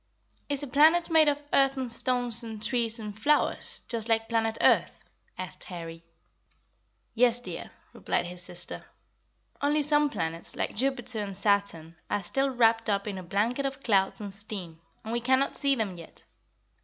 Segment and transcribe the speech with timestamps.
[0.49, 4.57] "Is a planet made of earth and stones and trees and flowers, just like planet
[4.59, 5.03] Earth?"
[5.37, 6.03] asked Harry.
[7.15, 8.85] [Illustration: COMPARATIVE SIZE OF THE PLANETS.] "Yes, dear," replied his sister;
[9.61, 13.83] "only some planets, like Jupiter and Saturn, are still wrapped up in a blanket of
[13.83, 16.25] clouds and steam, and we cannot see them yet.